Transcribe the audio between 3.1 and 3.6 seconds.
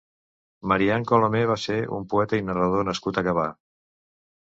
a Gavà.